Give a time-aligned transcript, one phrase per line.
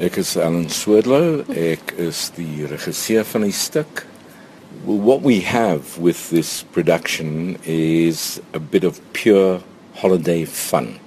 [0.00, 1.42] Ek is Alan Swerdlow.
[1.50, 4.04] Ek is die regisseur van die stuk.
[4.84, 9.58] Well, what we have with this production is a bit of pure
[9.96, 11.00] holiday fun.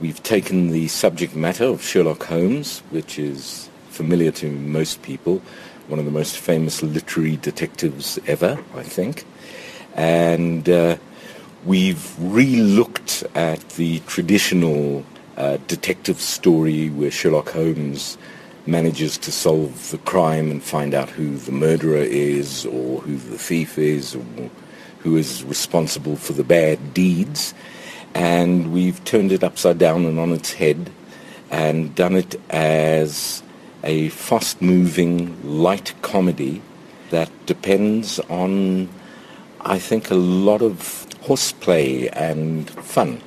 [0.00, 5.40] We've taken the subject matter of Sherlock Holmes, which is familiar to most people,
[5.86, 9.24] one of the most famous literary detectives ever, I think.
[9.94, 10.96] And uh,
[11.64, 15.04] we've re-looked at the traditional
[15.36, 18.18] detective story where Sherlock Holmes
[18.66, 23.38] manages to solve the crime and find out who the murderer is or who the
[23.38, 24.50] thief is or
[25.00, 27.54] who is responsible for the bad deeds.
[28.14, 30.90] And we've turned it upside down and on its head
[31.50, 33.42] and done it as
[33.82, 36.62] a fast-moving, light comedy
[37.10, 38.88] that depends on,
[39.60, 43.20] I think, a lot of horseplay and fun.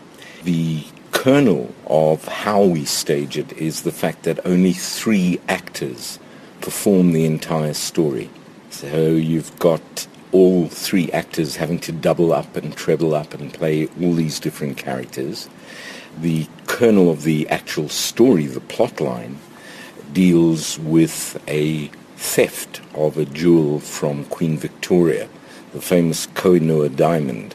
[0.43, 0.85] The
[1.25, 6.19] kernel of how we stage it is the fact that only three actors
[6.61, 8.29] perform the entire story.
[8.69, 13.87] So you've got all three actors having to double up and treble up and play
[13.99, 15.49] all these different characters.
[16.19, 19.39] The kernel of the actual story, the plot line,
[20.13, 25.27] deals with a theft of a jewel from Queen Victoria,
[25.73, 27.54] the famous Kohinoor diamond.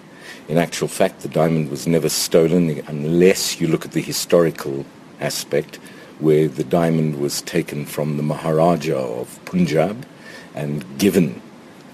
[0.51, 4.85] In actual fact, the diamond was never stolen unless you look at the historical
[5.21, 5.77] aspect,
[6.19, 10.05] where the diamond was taken from the Maharaja of Punjab
[10.53, 11.41] and given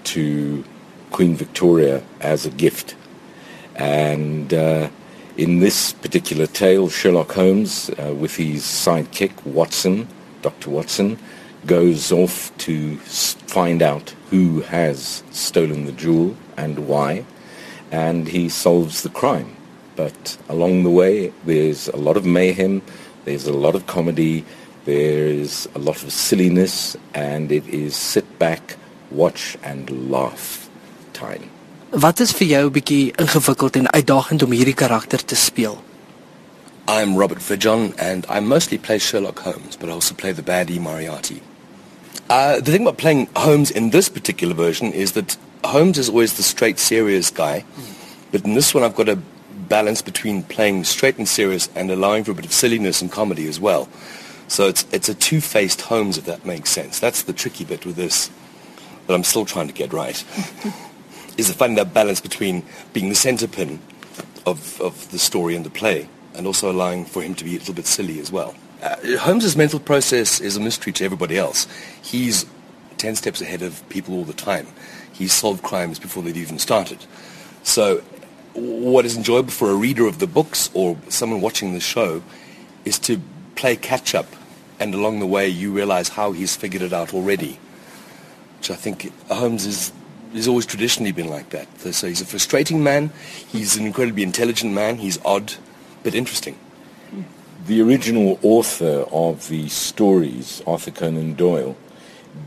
[0.05, 0.65] to
[1.11, 2.97] Queen Victoria as a gift.
[3.75, 4.89] And uh,
[5.37, 10.09] in this particular tale, Sherlock Holmes, uh, with his sidekick, Watson,
[10.41, 10.71] Dr.
[10.71, 11.19] Watson,
[11.67, 17.27] goes off to find out who has stolen the jewel and why
[17.91, 19.57] and he solves the crime.
[19.97, 22.83] But along the way, there's a lot of mayhem,
[23.25, 24.45] there's a lot of comedy,
[24.85, 28.77] there's a lot of silliness, and it is sit back,
[29.11, 30.69] watch and laugh
[31.13, 31.51] time.
[31.91, 35.83] Wat is vir jou 'n bietjie ingewikkeld en uitdagend om hierdie karakter te speel?
[36.89, 40.81] I'm Robert Fridjhon and I mostly play Sherlock Holmes, but I also play the baddie
[40.81, 41.43] Moriarty.
[42.29, 46.37] Uh, the thing about playing Holmes in this particular version is that Holmes is always
[46.37, 47.65] the straight, serious guy,
[48.33, 49.17] but in this one I've got a
[49.69, 53.49] balance between playing straight and serious and allowing for a bit of silliness and comedy
[53.49, 53.89] as well.
[54.49, 57.01] So it's it's a two-faced Holmes, if that makes sense.
[57.01, 58.31] That's the tricky bit with this
[59.07, 60.25] that I'm still trying to get right.
[61.37, 62.63] is to find that balance between
[62.93, 63.79] being the center pin
[64.47, 67.59] of, of the story and the play and also allowing for him to be a
[67.59, 68.55] little bit silly as well.
[68.83, 71.67] Uh, Holmes's mental process is a mystery to everybody else.
[72.03, 72.47] He's
[72.99, 74.67] 10 steps ahead of people all the time
[75.17, 77.05] he solved crimes before they'd even started.
[77.63, 78.03] So
[78.55, 82.23] what is enjoyable for a reader of the books or someone watching the show
[82.85, 83.21] is to
[83.55, 84.27] play catch up
[84.79, 87.59] and along the way you realize how he's figured it out already.
[88.59, 89.93] Which I think Holmes is
[90.35, 91.67] has always traditionally been like that.
[91.95, 93.11] So he's a frustrating man,
[93.47, 95.55] he's an incredibly intelligent man, he's odd,
[96.03, 96.59] but interesting.
[97.67, 101.77] The original author of the stories, Arthur Conan Doyle,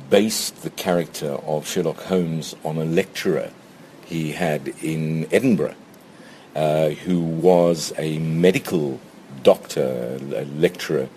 [0.09, 3.51] based the character of Sherlock Holmes on a lecturer
[4.05, 5.75] he had in Edinburgh,
[6.55, 8.99] uh, who was a medical
[9.43, 11.07] doctor, a lecturer,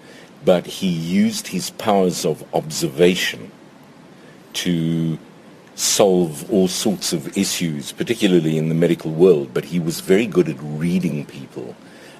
[0.44, 3.50] but he used his powers of observation
[4.52, 5.18] to
[5.74, 10.48] solve all sorts of issues, particularly in the medical world, but he was very good
[10.48, 11.74] at reading people.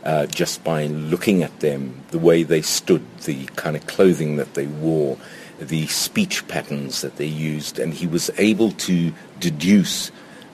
[0.05, 4.55] Uh, just by looking at them, the way they stood, the kind of clothing that
[4.55, 5.17] they wore,
[5.69, 10.11] the speech patterns that they used, and he was able to deduce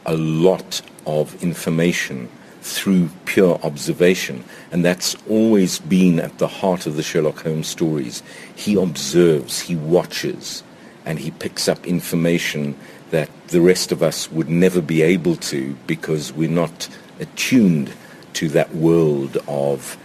[0.07, 2.29] a lot of information
[2.63, 4.45] through pure observation.
[4.73, 8.23] And that's always been at the heart of the Sherlock Holmes stories.
[8.55, 10.63] He observes, he watches,
[11.05, 12.77] and he picks up information
[13.11, 16.89] that the rest of us would never be able to because we're not
[17.21, 17.93] attuned
[18.35, 19.97] to that world of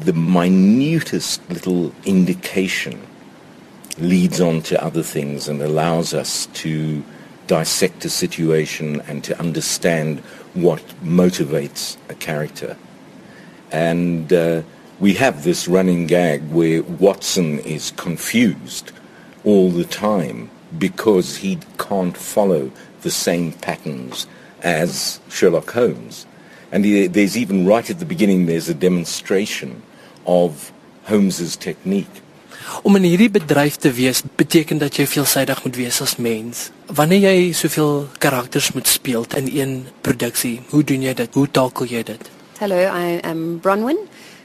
[0.00, 3.00] the minutest little indication
[3.98, 7.02] leads on to other things and allows us to
[7.46, 10.20] dissect a situation and to understand
[10.54, 12.76] what motivates a character.
[13.70, 14.62] And uh,
[14.98, 18.92] we have this running gag where Watson is confused
[19.44, 22.70] all the time because he can't follow
[23.02, 24.26] the same patterns
[24.62, 26.26] as Sherlock Holmes.
[26.72, 29.82] And there's even right at the beginning, there's a demonstration
[30.26, 30.72] of
[31.04, 32.22] Holmes's technique
[32.82, 36.70] Om in hierdie bedryf te wees beteken dat jy veelsidig moet wees as mens.
[36.86, 41.34] Wanneer jy soveel karakters moet speel in een produksie, hoe doen jy dit?
[41.34, 42.30] Hoe takel jy dit?
[42.58, 43.98] Hello, I am Bronwyn.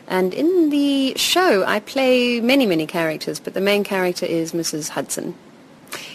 [0.07, 4.89] And in the show, I play many, many characters, but the main character is Mrs.
[4.89, 5.35] Hudson.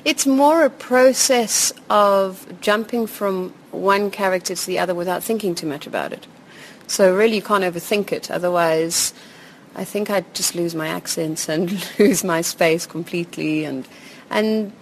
[0.05, 5.67] It's more a process of jumping from one character to the other without thinking too
[5.67, 6.27] much about it.
[6.87, 9.13] So really you can't overthink it, otherwise
[9.77, 13.87] I think I'd just lose my accents and lose my space completely and
[14.31, 14.73] and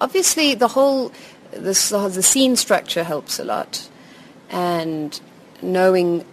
[0.00, 1.12] obviously the whole
[1.52, 3.88] this, the scene structure helps a lot
[4.50, 5.20] and
[5.62, 6.24] knowing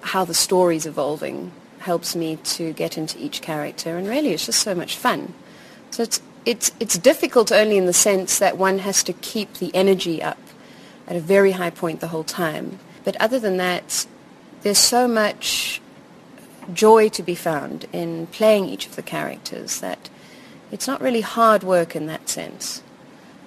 [0.00, 4.60] how the story's evolving helps me to get into each character and really it's just
[4.60, 5.32] so much fun.
[5.92, 9.72] So it's it's it's difficult only in the sense that one has to keep the
[9.74, 10.38] energy up
[11.06, 12.80] at a very high point the whole time.
[13.04, 14.06] But other than that,
[14.62, 15.80] there's so much
[16.72, 20.10] joy to be found in playing each of the characters that
[20.72, 22.82] it's not really hard work in that sense.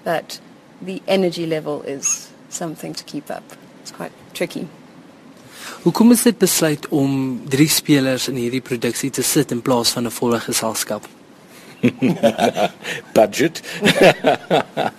[0.03, 0.39] But
[0.81, 3.43] the energy level is something to keep up.
[3.81, 4.67] It's quite tricky.
[5.83, 10.07] Hoekom is dit besluit om drie spelers in hierdie produksie te sit in plaas van
[10.07, 11.07] 'n volle geselskap?
[13.13, 13.61] Budget.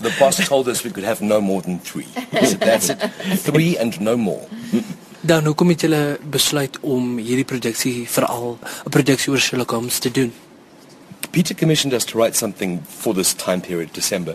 [0.01, 2.05] the boss told us we could have no more than 3.
[2.45, 2.99] So that's it.
[3.45, 4.47] 3 and no more.
[5.21, 10.11] Dan hoekom het julle besluit om hierdie produksie veral 'n produksie oor Sherlock Holmes te
[10.11, 10.33] doen?
[11.31, 14.35] Peter commissioned us to write something for this time period, December.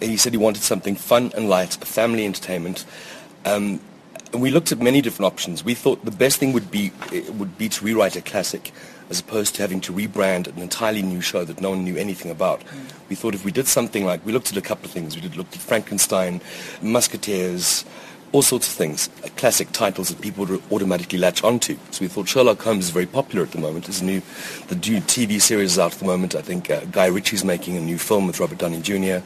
[0.00, 2.84] He said he wanted something fun and light, a family entertainment.
[3.44, 3.80] Um,
[4.32, 5.64] and we looked at many different options.
[5.64, 6.90] We thought the best thing would be
[7.38, 8.72] would be to rewrite a classic
[9.10, 12.30] as opposed to having to rebrand an entirely new show that no one knew anything
[12.30, 12.60] about.
[12.60, 13.08] Mm.
[13.10, 15.14] We thought if we did something like, we looked at a couple of things.
[15.14, 16.40] We did looked at Frankenstein,
[16.82, 17.84] Musketeers,
[18.34, 21.78] all sorts of things, uh, classic titles that people would automatically latch onto.
[21.92, 23.84] So we thought Sherlock Holmes is very popular at the moment.
[23.84, 24.22] There's a new,
[24.66, 26.34] the new TV series is out at the moment.
[26.34, 29.24] I think uh, Guy Ritchie's making a new film with Robert Downey Jr.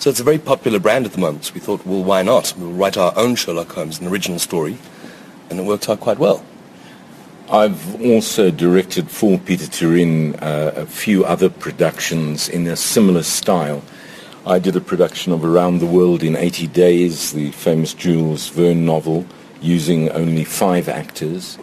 [0.00, 1.44] So it's a very popular brand at the moment.
[1.44, 2.52] So we thought, well, why not?
[2.58, 4.76] We'll write our own Sherlock Holmes, an original story,
[5.50, 6.44] and it worked out quite well.
[7.48, 13.84] I've also directed for Pieter Toerien uh, a few other productions in a similar style.
[14.48, 18.86] I did a production of Around the World in 80 Days, the famous Jules Verne
[18.86, 19.26] novel,
[19.60, 21.58] using only five actors,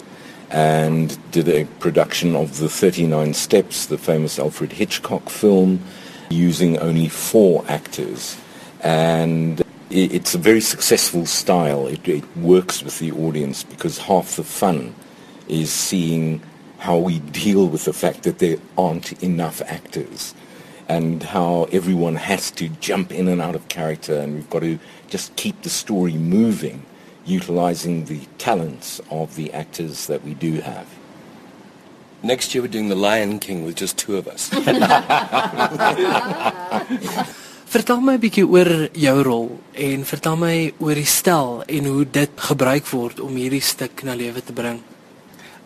[0.52, 5.80] and did a production of The 39 Steps, the famous Alfred Hitchcock film,
[6.30, 8.38] using only four actors.
[8.82, 11.88] And it's a very successful style.
[11.88, 14.94] It, it works with the audience because half the fun
[15.48, 16.40] is seeing
[16.78, 20.36] how we deal with the fact that there aren't enough actors
[20.88, 24.80] and how everyone has to jump in and out of character and we've got to
[25.10, 26.86] just keep the story moving
[27.26, 30.88] utilizing the talents of the actors that we do have.
[32.22, 34.50] Next year we're doing The Lion King with just two of us.
[37.76, 42.06] vertel my 'n bietjie oor jou rol en vertel my oor die stel en hoe
[42.08, 44.80] dit gebruik word om hierdie stuk na lewe te bring.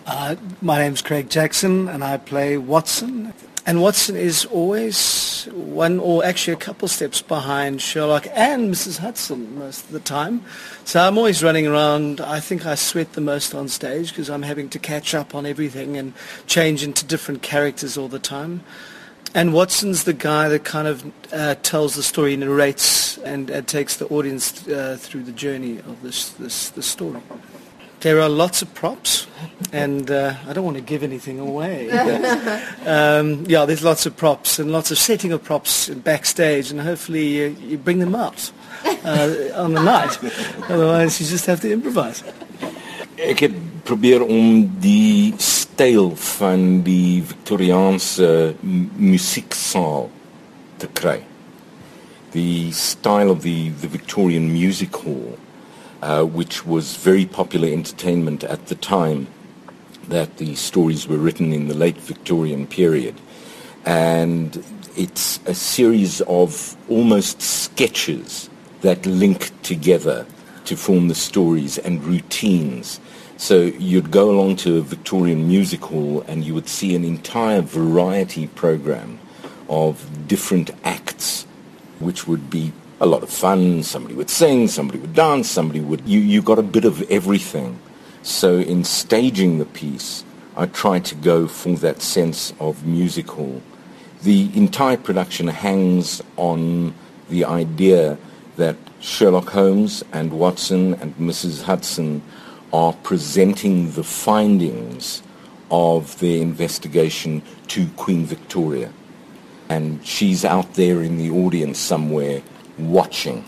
[0.08, 3.32] Uh, my name's Craig Jackson, and I play Watson.
[3.66, 9.00] And Watson is always one or actually a couple steps behind Sherlock and Mrs.
[9.00, 10.44] Hudson most of the time.
[10.86, 12.22] So I'm always running around.
[12.22, 15.46] I think I sweat the most on stage because I'm having to catch up on
[15.46, 16.14] everything and
[16.48, 18.64] change into different characters all the time.
[19.36, 23.98] And Watson's the guy that kind of uh, tells the story, narrates, and, and takes
[23.98, 27.22] the audience uh, through the journey of this, this, this story.
[28.02, 29.28] There are lots of props,
[29.74, 31.92] and uh, I don't want to give anything away.
[32.86, 37.28] um, yeah, there's lots of props and lots of setting of props backstage, and hopefully
[37.28, 38.52] you, you bring them out
[39.04, 40.18] uh, on the night.
[40.70, 42.24] Otherwise, you just have to improvise.
[43.20, 48.56] Ek het probeer om die styl van die Victoriaanse
[48.96, 50.08] musieksaal
[50.80, 51.18] te kry.
[52.32, 55.36] The style of the the Victorian music hall
[56.02, 59.28] uh, which was very popular entertainment at the time
[60.08, 63.16] that the stories were written in the late Victorian period.
[63.86, 64.64] And
[64.96, 68.50] it's a series of almost sketches
[68.82, 70.26] that link together
[70.66, 73.00] to form the stories and routines.
[73.38, 77.62] So you'd go along to a Victorian music hall and you would see an entire
[77.62, 79.20] variety program
[79.70, 81.46] of different acts
[82.00, 83.84] which would be a lot of fun.
[83.84, 86.08] Somebody would sing, somebody would dance, somebody would.
[86.08, 87.80] You, you got a bit of everything.
[88.22, 90.24] So in staging the piece,
[90.58, 93.62] I tried to go for that sense of music hall.
[94.24, 96.94] The entire production hangs on
[97.30, 98.18] the idea
[98.58, 101.64] that Sherlock Holmes and Watson and Mrs.
[101.64, 102.22] Hudson
[102.74, 105.24] are presenting the findings
[105.72, 108.92] of their investigation to Queen Victoria.
[109.70, 112.42] And she's out there in the audience somewhere
[112.80, 113.44] watching.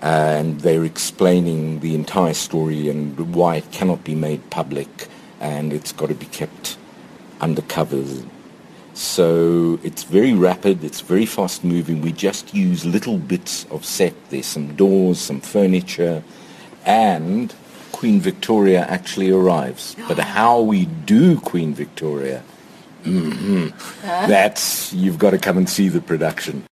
[0.00, 5.08] And they're explaining the entire story and why it cannot be made public
[5.40, 6.76] and it's got to be kept
[7.40, 8.22] under covers.
[8.94, 12.00] So it's very rapid, it's very fast moving.
[12.00, 14.14] We just use little bits of set.
[14.30, 16.22] There's some doors, some furniture,
[16.86, 17.54] and
[17.92, 19.96] Queen Victoria actually arrives.
[20.08, 22.42] But how we do Queen Victoria,
[23.04, 23.68] mm-hmm,
[24.02, 26.62] that's, you've got to come and see the production.